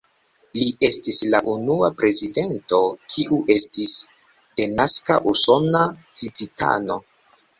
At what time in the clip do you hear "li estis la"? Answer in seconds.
0.59-1.41